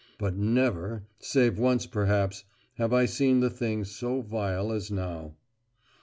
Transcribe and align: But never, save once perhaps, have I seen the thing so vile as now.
But 0.17 0.35
never, 0.35 1.03
save 1.19 1.59
once 1.59 1.85
perhaps, 1.85 2.43
have 2.77 2.91
I 2.91 3.05
seen 3.05 3.39
the 3.39 3.51
thing 3.51 3.83
so 3.83 4.23
vile 4.23 4.71
as 4.71 4.89
now. 4.89 5.35